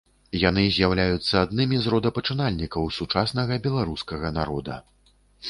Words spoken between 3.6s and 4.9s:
беларускага народа.